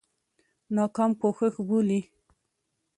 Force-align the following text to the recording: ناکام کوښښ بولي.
ناکام 0.75 1.11
کوښښ 1.21 1.55
بولي. 1.67 1.99